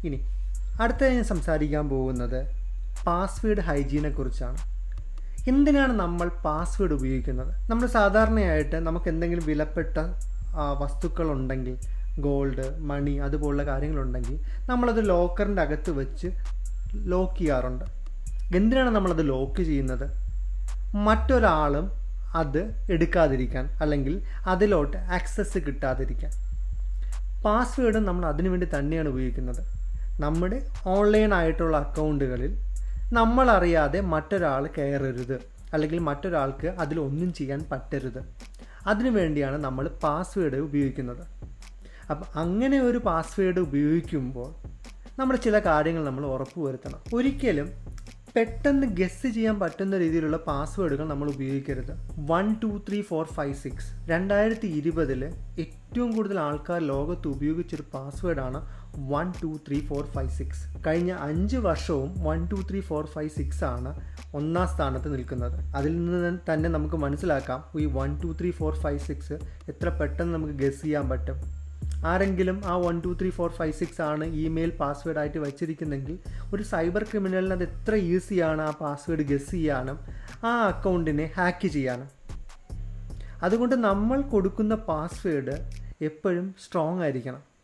ഇനി 0.06 0.18
അടുത്ത 0.80 1.04
ഞാൻ 1.16 1.24
സംസാരിക്കാൻ 1.24 1.84
പോകുന്നത് 1.88 2.40
പാസ്വേഡ് 3.06 3.62
ഹൈജീനെ 3.68 4.10
കുറിച്ചാണ് 4.10 4.58
എന്തിനാണ് 5.50 5.92
നമ്മൾ 6.00 6.28
പാസ്വേഡ് 6.44 6.94
ഉപയോഗിക്കുന്നത്? 6.98 7.52
നമ്മൾ 7.70 7.86
സാധാരണയായിട്ട് 7.86 8.76
നമുക്ക് 8.86 9.08
എന്തെങ്കിലും 9.12 9.44
വിലപ്പെട്ട 9.50 9.98
വസ്തുക്കളുണ്ടെങ്കിൽ 10.80 11.76
ഗോൾഡ് 12.26 12.66
മണി 12.90 13.14
അതുപോലുള്ള 13.26 13.62
കാര്യങ്ങളുണ്ടെങ്കിൽ 13.62 14.36
നമ്മളത് 14.70 15.00
ലോക്കറിന്റെ 15.08 15.62
അകത്ത് 15.62 15.90
വെച്ച് 15.90 16.28
ലോക്ക് 17.12 17.38
ചെയ്യാറുണ്ട്. 17.38 17.84
എന്തിനാണ് 18.58 18.90
നമ്മളത് 18.96 19.28
ലോക്ക് 19.28 19.62
ചെയ്യുന്നത്? 19.62 20.06
മറ്റൊരാളും 21.06 21.86
അത് 22.42 22.62
എടുക്കാതിരിക്കാൻ 22.94 23.64
അല്ലെങ്കിൽ 23.82 24.14
അതിലോട്ട് 24.52 24.96
ആക്സസ് 25.18 25.58
കിട്ടാതിരിക്കാൻ. 25.66 26.32
പാസ്വേഡ് 27.44 28.00
നമ്മൾ 28.08 28.24
അതിനു 28.32 28.48
വേണ്ടി 28.48 28.66
തന്നെയാണ് 28.76 29.08
ഉപയോഗിക്കുന്നത്. 29.08 29.62
നമ്മുടെ 30.20 30.58
ഓൺലൈൻ 30.86 31.34
ആയിട്ടുള്ള 31.34 31.76
അക്കൗണ്ടുകളിൽ 31.76 32.52
നമ്മളറിയാതെ 33.12 34.00
മറ്റൊരാൾ 34.00 34.68
കയറരുത്. 34.78 35.36
അല്ലെങ്കിൽ 35.74 35.98
മറ്റൊരാൾക്ക് 35.98 36.66
അതിലൊന്നും 36.66 37.32
ചെയ്യാൻ 37.32 37.66
പറ്റരുത്. 37.72 38.20
അതിനു 38.86 39.10
വേണ്ടിയാണ് 39.10 39.64
നമ്മൾ 39.64 39.88
പാസ്വേഡ് 40.02 40.56
ഉപയോഗിക്കുന്നത്. 40.56 41.24
അപ്പം 42.10 42.26
അങ്ങനെ 42.34 42.80
ഒരു 42.80 42.98
പാസ്വേഡ് 42.98 43.58
ഉപയോഗിക്കുമ്പോൾ 43.58 44.54
നമ്മൾ 45.18 45.36
ചില 45.36 45.58
കാര്യങ്ങൾ 45.58 46.04
നമ്മൾ 46.04 46.26
ഉറപ്പുവരുത്തണം 46.26 47.00
ഒരിക്കലും 47.14 47.68
പെട്ടെന്ന് 48.36 48.86
ഗസ് 48.86 49.28
ചെയ്യാൻ 49.28 49.60
പറ്റുന്ന 49.60 49.98
രീതിയിലുള്ള 49.98 50.36
പാസ്വേഡുകൾ 50.36 51.08
നമ്മൾ 51.08 51.28
ഉപയോഗിക്കരുത്. 51.30 51.92
One 52.30 52.54
two 52.54 52.82
three 52.88 53.02
four 53.02 53.24
five 53.26 53.54
six 53.54 54.08
രണ്ടായിരത്തി 54.08 54.66
ഇരുപതിൽ 54.66 55.24
ഏറ്റവും 55.58 56.16
കൂടുതൽ 56.16 56.40
ആൾക്കാർ 56.40 56.80
ലോകത്ത് 56.80 57.28
ഉപയോഗിച്ചൊരു 57.28 57.84
പാസ്വേഡാണ് 57.94 58.60
one 58.98 59.32
two 59.42 59.60
three 59.68 59.80
four 59.86 60.06
five 60.06 60.30
six 60.30 60.62
കഴിഞ്ഞ 60.86 61.12
അഞ്ച് 61.12 61.56
വർഷവും 61.56 62.14
one 62.18 62.48
two 62.52 62.58
three 62.70 62.80
four 62.80 63.06
five 63.06 63.30
six 63.30 63.64
ആണ് 63.64 64.00
ഒന്നാം 64.34 64.68
സ്ഥാനത്ത് 64.68 65.14
നിൽക്കുന്നത്. 65.14 65.76
അതിൽ 65.76 65.92
നിന്ന് 65.96 66.38
തന്നെ 66.52 66.68
നമുക്ക് 66.68 66.94
മനസ്സിലാക്കാം 66.94 67.78
ഈ 67.80 67.86
one 67.86 68.20
two 68.22 68.36
three 68.40 68.50
four 68.50 68.74
five 68.74 68.98
six 68.98 69.32
എത്ര 69.68 69.88
പെട്ടെന്ന് 69.88 70.34
നമുക്ക് 70.34 70.52
ഗസ് 70.52 70.82
ചെയ്യാൻ 70.82 71.08
പറ്റും. 71.08 71.38
ആരെങ്കിലും 72.04 72.62
ആ 72.64 72.76
one 72.76 73.00
two 73.00 73.16
three 73.20 73.30
four 73.30 73.50
five 73.50 73.72
six 73.72 74.02
ആണ് 74.02 74.24
ഇമെയിൽ 74.24 74.70
പാസ്വേഡ് 74.70 75.18
ആയിട്ട് 75.18 75.38
വെച്ചിരിക്കുന്നെങ്കിൽ 75.38 76.18
ഒരു 76.54 76.62
സൈബർ 76.62 77.02
ക്രിമിനലിന് 77.02 77.52
അത് 77.52 77.62
എത്ര 77.62 77.94
ഈസിയാണ് 77.94 78.62
ആ 78.62 78.70
പാസ്വേഡ് 78.80 79.20
ഗസ് 79.20 79.50
ചെയ്യാനും 79.50 79.98
ആ 80.44 80.66
അക്കൗണ്ടിനെ 80.66 81.30
ഹാക്ക് 81.36 81.68
ചെയ്യാനും. 81.68 82.08
അതുകൊണ്ട് 83.42 83.74
നമ്മൾ 83.74 84.20
കൊടുക്കുന്ന 84.20 84.74
പാസ്വേഡ് 84.74 85.70
എപ്പോഴും 86.02 86.54
സ്ട്രോങ് 86.64 87.00
ആയിരിക്കണം. 87.00 87.55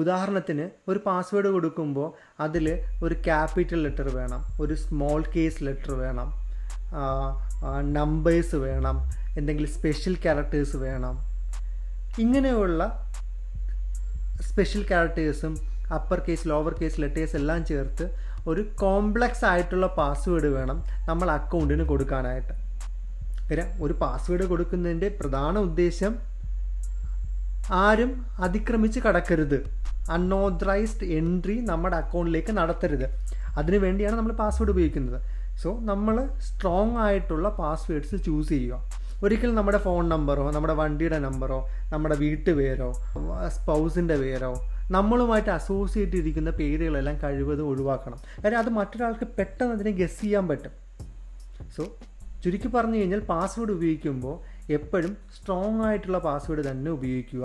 ഉദാഹരണത്തിന് 0.00 0.66
ഒരു 0.90 1.00
പാസ്വേഡ് 1.06 1.48
കൊടുക്കുമ്പോൾ 1.54 2.08
അതിൽ 2.44 2.66
ഒരു 3.04 3.14
ക്യാപിറ്റൽ 3.26 3.80
ലെറ്റർ 3.86 4.08
വേണം 4.18 4.42
ഒരു 4.62 4.74
സ്മോൾ 4.84 5.20
കേസ് 5.36 5.60
ലെറ്റർ 5.66 5.92
വേണം 6.02 6.28
നമ്പേഴ്സ് 7.96 8.58
വേണം 8.66 8.96
എന്തെങ്കിലും 9.38 9.70
സ്പെഷ്യൽ 9.76 10.14
ക്യാരക്ടേഴ്സ് 10.24 10.76
വേണം. 10.86 11.14
ഇങ്ങനെയുള്ള 12.24 12.80
special 14.48 14.82
ക്യാരക്ടേഴ്സും 14.90 15.54
upper 15.96 16.18
case 16.26 16.48
lower 16.50 16.72
case 16.80 17.00
letters 17.02 17.36
എല്ലാം 17.40 17.60
ചേർത്ത് 17.70 18.04
ഒരു 18.50 18.62
കോംപ്ലക്സ് 18.82 19.44
ആയിട്ടുള്ള 19.50 19.86
പാസ്വേഡ് 19.98 20.48
വേണം 20.56 20.78
നമ്മൾ 21.08 21.28
അക്കൗണ്ടിന് 21.38 21.84
കൊടുക്കാനായിട്ട്. 21.92 22.54
ഒരു 23.84 23.94
പാസ്വേഡ് 24.02 24.44
കൊടുക്കുന്നതിന്റെ 24.52 25.08
പ്രധാന 25.20 25.54
ഉദ്ദേശം 25.68 26.12
ആരും 27.84 28.10
അതിക്രമിച്ച് 28.46 29.00
കടക്കരുത്. 29.06 29.58
അൺഓതറൈസ്ഡ് 30.10 31.06
എൻട്രി 31.06 31.56
നമ്മുടെ 31.60 31.96
അക്കൗണ്ടിലേക്ക് 31.96 32.52
നടത്തരുത്. 32.52 33.06
അതിനു 33.56 33.78
വേണ്ടിയാണ് 33.78 34.16
നമ്മൾ 34.16 34.32
പാസ്വേഡ് 34.32 34.70
ഉപയോഗിക്കുന്നത്. 34.70 35.20
സോ 35.62 35.78
നമ്മൾ 35.80 36.16
സ്ട്രോങ് 36.38 36.96
ആയിട്ടുള്ള 36.96 37.48
പാസ്വേഡ്സ് 37.48 38.24
ചൂസ് 38.24 38.48
ചെയ്യുക. 38.48 39.08
ഒരിക്കലും 39.22 39.54
നമ്മുടെ 39.54 39.78
ഫോൺ 39.78 40.08
നമ്പറോ 40.08 40.50
നമ്മുടെ 40.50 40.74
വണ്ടിയുടെ 40.74 41.18
നമ്പറോ 41.18 41.68
നമ്മുടെ 41.92 42.16
വീട്ടുപേരോ 42.16 42.92
സ്പൗസിന്റെ 43.46 44.16
പേരോ 44.16 44.52
നമ്മളുമായിട്ട് 44.90 45.50
അസോസിയേറ്റ് 45.50 46.16
ഇരിക്കുന്ന 46.16 46.50
പേരുകളെല്ലാം 46.50 47.16
കഴിവതും 47.22 47.66
ഒഴിവാക്കണം. 47.68 48.18
കാര്യം 48.44 48.58
അത് 48.58 48.68
മറ്റൊരാൾക്ക് 48.68 49.26
പെട്ടെന്ന് 49.38 49.74
അതിനെ 49.74 49.90
ഗസ് 49.90 50.20
ചെയ്യാൻ 50.20 50.48
പറ്റും. 50.48 50.70
സോ 51.76 51.84
ചുരുക്കി 52.44 52.68
പറഞ്ഞു 52.68 52.96
കഴിഞ്ഞാൽ 52.96 53.20
പാസ്വേഡ് 53.20 53.70
ഉപയോഗിക്കുമ്പോൾ 53.70 54.36
എപ്പോഴും 54.72 55.16
സ്ട്രോങ് 55.36 55.82
ആയിട്ടുള്ള 55.82 56.18
പാസ്വേഡ് 56.18 56.70
തന്നെ 56.70 56.90
ഉപയോഗിക്കുക. 56.90 57.44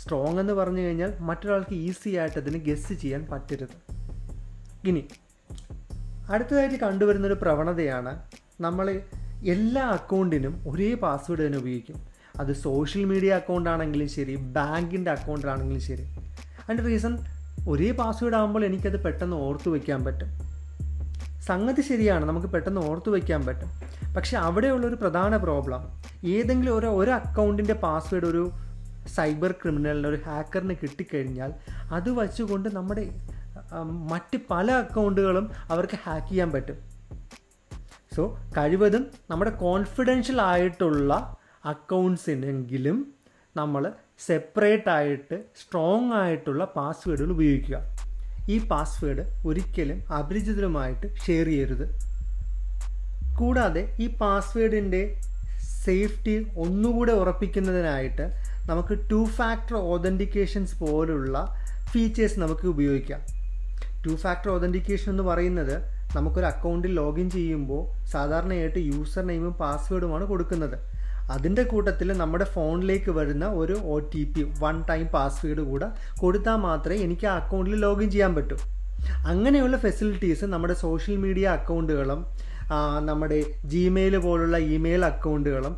സ്ട്രോങ് 0.00 0.40
എന്ന് 0.40 0.52
പറഞ്ഞു 0.52 0.80
കഴിഞ്ഞാൽ 0.80 1.12
മറ്റൊരാൾക്ക് 1.20 1.74
ഈസി 1.74 2.16
ആയിട്ട് 2.16 2.36
അതിന് 2.36 2.58
ഗസ് 2.58 2.92
ചെയ്യാൻ 2.92 3.26
പറ്റരുത്. 3.26 3.94
ഇനി 4.84 5.04
അടുത്തതായിട്ട് 6.32 6.74
കണ്ടുവരുന്നൊരു 6.74 7.34
പ്രവണതയാണ് 7.34 8.22
നമ്മൾ 8.60 9.00
എല്ലാ 9.46 9.82
അക്കൗണ്ടിനും 9.82 10.64
ഒരേ 10.68 10.94
പാസ്വേഡ് 10.94 11.46
തന്നെ 11.46 11.58
ഉപയോഗിക്കും. 11.58 11.94
അത് 12.40 12.52
സോഷ്യൽ 12.52 13.04
മീഡിയ 13.04 13.32
അക്കൗണ്ട് 13.32 13.70
ആണെങ്കിലും 13.70 14.08
ശരി 14.08 14.36
ബാങ്കിന്റെ 14.36 15.10
അക്കൗണ്ട് 15.10 15.46
ആണെങ്കിലും 15.46 15.80
ശരി. 15.80 16.02
അതിന്റെ 16.62 16.82
റീസൺ 16.82 17.18
ഒരേ 17.68 17.90
പാസ്വേഡ് 17.90 18.34
ആകുമ്പോൾ 18.34 18.64
എനിക്കത് 18.64 19.04
പെട്ടെന്ന് 19.04 19.36
ഓർത്തു 19.36 19.70
വയ്ക്കാൻ 19.70 20.04
പറ്റും. 20.04 20.28
സംഗതി 21.42 21.80
ശരിയാണ് 21.80 22.24
നമുക്ക് 22.24 22.46
പെട്ടെന്ന് 22.46 22.80
ഓർത്തു 22.80 23.10
വയ്ക്കാൻ 23.10 23.46
പറ്റും. 23.46 23.68
പക്ഷെ 24.14 24.38
അവിടെയുള്ളൊരു 24.38 24.94
പ്രധാന 24.94 25.36
പ്രോബ്ലം 25.36 25.82
ഏതെങ്കിലും 26.30 26.78
ഒരു 26.78 26.86
ഒരു 26.86 27.10
അക്കൗണ്ടിന്റെ 27.10 27.74
പാസ്വേഡ് 27.74 28.24
ഒരു 28.24 28.50
സൈബർ 29.06 29.52
ക്രിമിനലിന് 29.52 30.06
ഒരു 30.06 30.18
ഹാക്കറിന് 30.26 30.74
കിട്ടിക്കഴിഞ്ഞാൽ 30.82 31.52
അത് 31.92 32.10
വച്ചുകൊണ്ട് 32.10 32.68
നമ്മുടെ 32.76 33.10
മറ്റ് 33.82 34.40
പല 34.50 34.70
അക്കൗണ്ടുകളും 34.70 35.50
അവർക്ക് 35.70 35.98
ഹാക്ക് 36.04 36.28
ചെയ്യാൻ 36.28 36.52
പറ്റും. 36.52 36.76
സോ 38.16 38.38
കഴിവതും 38.56 39.10
നമ്മുടെ 39.30 39.50
കോൺഫിഡൻഷ്യൽ 39.50 40.40
ആയിട്ടുള്ള 40.40 41.38
അക്കൗണ്ട്സിനെങ്കിലും 41.64 43.14
നമ്മൾ 43.56 43.92
സെപ്പറേറ്റ് 44.26 44.90
ആയിട്ട് 44.90 45.44
സ്ട്രോങ് 45.56 46.12
ആയിട്ടുള്ള 46.12 46.64
പാസ്വേഡുകൾ 46.64 47.30
ഉപയോഗിക്കുക. 47.32 47.78
ഈ 48.50 48.66
പാസ്വേഡ് 48.68 49.46
ഒരിക്കലും 49.46 50.12
അപരിചിതരുമായിട്ട് 50.12 51.16
ഷെയർ 51.26 51.46
ചെയ്യരുത്. 51.46 51.86
കൂടാതെ 53.38 53.96
ഈ 54.00 54.16
പാസ്വേഡിന്റെ 54.16 55.20
സേഫ്റ്റി 55.84 56.46
ഒന്നുകൂടെ 56.56 57.12
ഉറപ്പിക്കുന്നതിനായിട്ട് 57.12 58.24
നമുക്ക് 58.68 58.94
ടു 59.10 59.20
ഫാക്ടർ 59.36 59.76
ഓതന്റിക്കേഷൻസ് 59.76 60.76
പോലുള്ള 60.80 61.36
ഫീച്ചേഴ്സ് 61.92 62.40
നമുക്ക് 62.40 62.66
ഉപയോഗിക്കാം. 62.66 63.20
ടു 64.06 64.12
ഫാക്ടർ 64.22 64.50
ഓതന്റിക്കേഷൻ 64.50 65.10
എന്ന് 65.12 65.22
പറയുന്നത് 65.22 65.74
നമുക്കൊരു 66.16 66.46
അക്കൗണ്ടിൽ 66.46 66.92
ലോഗിൻ 66.94 67.30
ചെയ്യുമ്പോൾ 67.30 67.82
സാധാരണയായിട്ട് 68.12 68.78
യൂസർ 68.78 69.24
നെയിമും 69.26 69.52
പാസ്വേഡുമാണ് 69.52 70.24
കൊടുക്കുന്നത്. 70.24 70.76
അതിന്റെ 71.34 71.62
കൂട്ടത്തിൽ 71.62 72.12
നമ്മുടെ 72.12 72.44
ഫോണിലേക്ക് 72.44 73.10
വരുന്ന 73.10 73.46
ഒരു 73.60 73.74
O 73.94 73.98
T 74.12 74.22
P 74.32 74.42
one 74.62 74.82
time 74.88 75.06
password 75.06 75.60
കൂടെ 75.70 75.88
കൊടുത്താൽ 76.20 76.56
മാത്രമേ 76.56 76.96
എനിക്ക് 76.96 77.26
ആ 77.26 77.34
അക്കൗണ്ടിൽ 77.42 77.76
ലോഗിൻ 77.86 78.10
ചെയ്യാൻ 78.10 78.34
പറ്റൂ. 78.34 78.56
അങ്ങനെയുള്ള 79.26 79.76
ഫെസിലിറ്റീസ് 79.76 80.44
നമ്മുടെ 80.44 80.74
സോഷ്യൽ 80.74 81.16
മീഡിയ 81.16 81.46
അക്കൗണ്ടുകളും 81.58 82.26
നമ്മുടെ 83.08 83.38
ജിമെയിൽ 83.72 84.16
പോലുള്ള 84.18 84.58
ഇമെയിൽ 84.58 85.04
അക്കൗണ്ടുകളും 85.04 85.76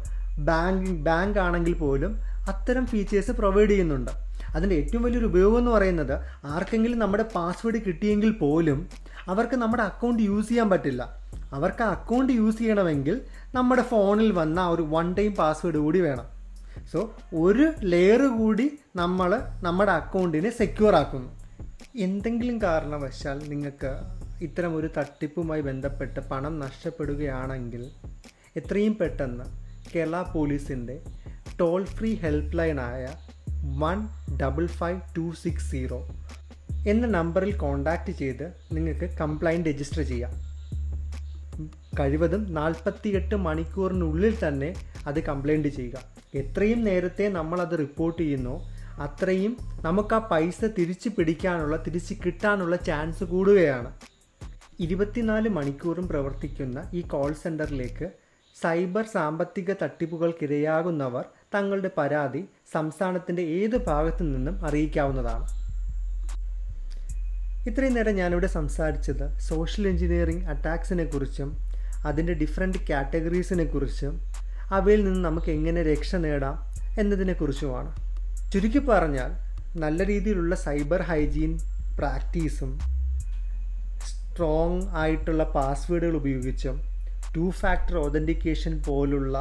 ബാങ്ക് 0.48 0.88
ബാങ്ക് 1.08 1.38
ആണെങ്കിൽ 1.38 1.74
പോലും 1.74 2.12
അത്തരം 2.48 2.86
ഫീച്ചേഴ്സ് 2.86 3.30
പ്രൊവൈഡ് 3.30 3.70
ചെയ്യുന്നുണ്ട്. 3.70 4.10
അതിന്റെ 4.54 4.76
ഏറ്റവും 4.76 5.02
വലിയൊരു 5.02 5.26
ഉപയോഗം 5.26 5.58
എന്ന് 5.58 5.70
പറയുന്നത് 5.70 6.20
ആർക്കെങ്കിലും 6.44 6.98
നമ്മുടെ 6.98 7.24
പാസ്വേഡ് 7.34 7.74
കിട്ടിയെങ്കിൽ 7.74 8.30
പോലും 8.30 8.88
അവർക്ക് 9.26 9.56
നമ്മുടെ 9.56 9.82
അക്കൗണ്ട് 9.82 10.22
യൂസ് 10.22 10.48
ചെയ്യാൻ 10.48 10.70
പറ്റില്ല. 10.70 11.22
അവർക്ക് 11.52 11.82
ആ 11.82 11.88
അക്കൗണ്ട് 11.88 12.32
യൂസ് 12.32 12.58
ചെയ്യണമെങ്കിൽ 12.58 13.20
നമ്മുടെ 13.54 13.82
ഫോണിൽ 13.82 14.32
വന്ന 14.32 14.68
ഒരു 14.68 14.82
വൺ 14.82 15.14
ടൈം 15.14 15.34
പാസ്വേഡ് 15.34 15.74
കൂടി 15.74 16.00
വേണം. 16.00 16.24
സോ 16.92 17.14
ഒരു 17.34 17.72
ലെയർ 17.80 18.22
കൂടി 18.22 18.78
നമ്മൾ 18.96 19.42
നമ്മുടെ 19.62 19.92
അക്കൗണ്ടിനെ 19.92 20.50
സെക്യൂർ 20.50 20.94
ആക്കുന്നു. 20.94 21.30
എന്തെങ്കിലും 21.96 22.62
കാരണവശാൽ 22.62 23.38
നിങ്ങൾക്ക് 23.48 23.98
ഇത്തരം 24.44 24.76
ഒരു 24.76 24.88
തട്ടിപ്പുമായി 24.98 25.60
ബന്ധപ്പെട്ട് 25.60 26.20
പണം 26.20 26.58
നഷ്ടപ്പെടുകയാണെങ്കിൽ 26.58 27.90
എത്രയും 28.56 28.96
പെട്ടെന്ന് 29.00 29.44
കേരള 29.94 30.22
പോലീസിന്റെ 30.22 31.02
toll 31.62 31.84
free 31.84 32.14
help 32.14 32.58
ലൈനായ 32.58 33.02
one 33.78 33.98
double 34.38 34.66
five 34.66 35.00
two 35.16 35.24
six 35.42 35.70
zero 35.70 35.98
എന്ന 36.86 37.06
നമ്പറിൽ 37.06 37.52
കോൺടാക്റ്റ് 37.56 38.12
ചെയ്ത് 38.18 38.46
നിങ്ങൾക്ക് 38.72 39.06
കംപ്ലൈന്റ് 39.18 39.68
രജിസ്റ്റർ 39.68 40.02
ചെയ്യാം. 40.02 40.32
കഴിവതും 42.00 42.42
നാൽപ്പത്തിയെട്ട് 42.54 43.34
മണിക്കൂറിനുള്ളിൽ 43.34 44.34
തന്നെ 44.48 44.70
അത് 45.06 45.20
കംപ്ലൈന്റ് 45.20 45.68
ചെയ്യുക. 45.68 45.98
എത്രയും 46.34 46.84
നേരത്തെ 46.84 47.28
നമ്മളത് 47.28 47.78
റിപ്പോർട്ട് 47.78 48.22
ചെയ്യുന്നോ 48.22 48.56
അത്രയും 48.98 49.56
നമുക്ക് 49.80 50.14
ആ 50.14 50.18
പൈസ 50.18 50.64
തിരിച്ചു 50.78 51.08
പിടിക്കാനുള്ള 51.08 51.76
തിരിച്ച് 51.86 52.14
കിട്ടാനുള്ള 52.26 52.76
ചാൻസ് 52.76 53.24
കൂടുകയാണ്. 53.24 53.92
ഇരുപത്തിനാല് 54.80 55.48
മണിക്കൂറും 55.48 56.08
പ്രവർത്തിക്കുന്ന 56.08 56.90
ഈ 56.94 57.00
കോൾ 57.00 57.32
സെന്ററിലേക്ക് 57.32 58.08
സൈബർ 58.62 59.04
സാമ്പത്തിക 59.06 59.72
തട്ടിപ്പുകൾക്കിരയാകുന്നവർ 59.82 61.24
തങ്ങളുടെ 61.54 61.90
പരാതി 61.98 62.42
സംസ്ഥാനത്തിന്റെ 62.72 63.42
ഏത് 63.58 63.76
ഭാഗത്തു 63.86 64.22
നിന്നും 64.24 64.64
അറിയിക്കാവുന്നതാണ്. 64.64 65.46
ഇത്രയും 67.68 67.94
നേരം 67.94 68.14
ഞാനിവിടെ 68.14 68.46
സംസാരിച്ചത് 68.46 69.38
സോഷ്യൽ 69.40 69.88
എഞ്ചിനീയറിംഗ് 69.88 70.44
അറ്റാക്സിനെ 70.44 71.04
കുറിച്ചും 71.04 71.50
അതിന്റെ 72.04 72.32
ഡിഫറെന്റ് 72.32 72.78
കാറ്റഗറീസിനെ 72.90 73.64
കുറിച്ചും 73.64 74.14
അവയിൽ 74.70 75.04
നിന്ന് 75.04 75.24
നമുക്ക് 75.24 75.50
എങ്ങനെ 75.50 75.82
രക്ഷ 75.82 76.16
നേടാം 76.16 76.56
എന്നതിനെക്കുറിച്ചുമാണ് 76.98 77.90
ചുരുക്കി 78.52 78.78
പറഞ്ഞാൽ 78.78 79.30
നല്ല 79.76 80.04
രീതിയിലുള്ള 80.04 80.54
സൈബർ 80.54 81.02
ഹൈജീൻ 81.02 81.52
പ്രാക്ടീസും 81.98 82.72
സ്ട്രോങ് 84.08 84.82
ആയിട്ടുള്ള 84.94 85.44
പാസ്വേഡുകൾ 85.54 86.16
ഉപയോഗിച്ചും 86.16 86.76
ടു 87.34 87.50
ഫാക്ടർ 87.60 87.96
ഒതന്റിക്കേഷൻ 87.98 88.82
പോലുള്ള 88.86 89.36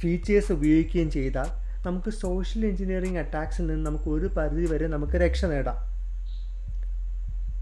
ഫീച്ചേഴ്സ് 0.00 0.52
ഉപയോഗിക്കുകയും 0.52 1.10
ചെയ്താൽ 1.10 1.48
നമുക്ക് 1.86 2.10
സോഷ്യൽ 2.10 2.66
എഞ്ചിനീയറിംഗ് 2.66 3.18
അറ്റാക്സിൽ 3.18 3.66
നിന്ന് 3.66 3.86
നമുക്ക് 3.86 4.08
ഒരു 4.10 4.26
പരിധി 4.36 4.66
വരെ 4.72 4.86
നമുക്ക് 4.86 5.16
രക്ഷ 5.24 5.44
നേടാം. 5.44 5.78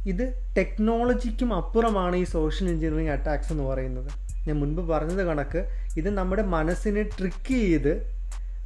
ഇത് 0.07 0.25
ടെക്നോളജിക്കും 0.57 1.55
അപ്പുറമാണ് 1.55 2.17
ഈ 2.17 2.25
സോഷ്യൽ 2.25 2.69
എഞ്ചിനീയറിംഗ് 2.71 3.11
അറ്റാക്സ് 3.11 3.53
എന്ന് 3.53 3.65
പറയുന്നത്. 3.65 4.11
ഞാൻ 4.49 4.57
മുൻപ് 4.61 4.83
പറഞ്ഞത് 4.91 5.23
കണക്ക് 5.27 5.61
ഇത് 5.97 6.11
നമ്മുടെ 6.19 6.43
മനസ്സിനെ 6.43 7.03
ട്രിക്ക് 7.03 7.55
ചെയ്ത് 7.65 7.93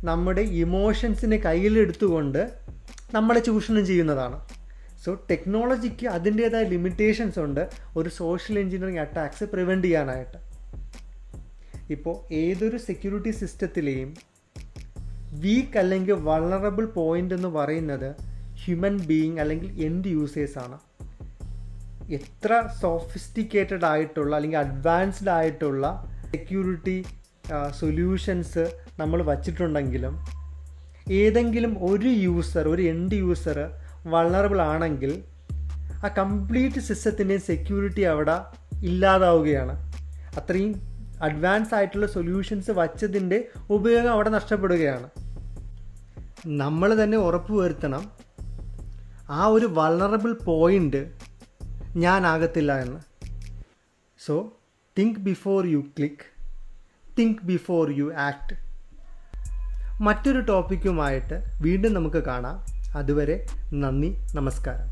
നമ്മുടെ 0.05 0.41
ഇമോഷൻസിനെ 0.41 1.37
കയ്യിലെടുത്തുകൊണ്ട് 1.37 2.53
നമ്മളെ 3.15 3.41
ചൂഷണം 3.41 3.87
ചെയ്യുന്നതാണ്. 3.87 4.39
സോ 5.05 5.15
ടെക്നോളജിക്ക് 5.31 6.07
അതിന്റേതായ 6.07 6.65
ലിമിറ്റേഷൻസ് 6.65 7.39
ഉണ്ട് 7.39 7.63
ഒരു 7.97 8.09
സോഷ്യൽ 8.09 8.59
എഞ്ചിനീയറിംഗ് 8.59 9.01
അറ്റാക്സ് 9.01 9.45
പ്രിവെന്റ് 9.45 9.87
ചെയ്യാനായിട്ട്. 9.87 10.39
ഇപ്പോൾ 11.95 12.17
ഏതൊരു 12.43 12.79
സെക്യൂരിറ്റി 12.89 13.33
സിസ്റ്റത്തിലെയും 13.41 14.11
വീക്ക് 15.45 15.79
അല്ലെങ്കിൽ 15.83 16.17
വളറബിൾ 16.31 16.85
പോയിന്റ് 16.99 17.35
എന്ന് 17.39 17.51
പറയുന്നത് 17.59 18.09
ഹ്യൂമൻ 18.63 18.97
ബീയിങ് 19.09 19.41
അല്ലെങ്കിൽ 19.43 19.71
എൻഡ് 19.87 20.11
യൂസേഴ്സ് 20.17 20.59
ആണ്. 20.65 20.77
എത്ര 22.19 22.53
സോഫിസ്റ്റിക്കേറ്റഡ് 22.83 23.87
ആയിട്ടുള്ള 23.91 24.33
അല്ലെങ്കിൽ 24.37 24.61
അഡ്വാൻസ്ഡ് 24.67 25.33
ആയിട്ടുള്ള 25.39 25.85
സെക്യൂരിറ്റി 26.31 26.97
സൊല്യൂഷൻസ് 27.81 28.65
നമ്മൾ 29.01 29.19
വച്ചിട്ടുണ്ടെങ്കിലും 29.31 30.15
ഏതെങ്കിലും 31.21 31.73
ഒരു 31.91 32.11
യൂസർ 32.27 32.65
ഒരു 32.69 32.83
എൻഡ് 32.93 33.17
യൂസർ 33.23 33.59
വളറബിൾ 34.15 34.61
ആണെങ്കിൽ 34.73 35.13
ആ 36.05 36.09
കംപ്ലീറ്റ് 36.19 36.81
സിസ്റ്റത്തിന്റെയും 36.89 37.43
സെക്യൂരിറ്റി 37.51 38.05
അവിടെ 38.13 38.37
ഇല്ലാതാവുകയാണ്. 38.89 39.75
അത്രയും 40.39 40.73
അഡ്വാൻസ് 41.23 41.75
ആയിട്ടുള്ള 41.75 42.07
സൊല്യൂഷൻസ് 42.07 42.71
വച്ചതിന്റെ 42.71 43.49
ഉപയോഗം 43.71 44.13
അവിടെ 44.13 44.29
നഷ്ടപ്പെടുകയാണ്. 44.29 45.11
നമ്മൾ 46.47 47.05
തന്നെ 47.05 47.19
ഉറപ്പ് 47.19 47.53
വരുത്തണം 47.53 48.11
ആ 49.31 49.47
ഒരു 49.47 49.67
വളറബിൾ 49.67 50.33
പോയിന്റ് 50.33 51.13
ഞാനാകത്തില്ല 51.97 52.81
എന്ന്. 52.81 53.01
So 54.27 54.53
think 54.99 55.21
before 55.21 55.67
you 55.67 55.79
click 55.79 56.33
think 57.19 57.39
before 57.45 57.91
you 57.91 58.15
act 58.15 58.73
മറ്റൊരു 60.03 60.41
ടോപ്പിക്കുമായിട്ട് 60.41 61.45
വീണ്ടും 61.61 61.95
നമുക്ക് 61.95 62.25
കാണാം. 62.25 62.65
അതുവരെ 62.97 63.47
നന്ദി 63.73 64.17
നമസ്കാരം. 64.35 64.92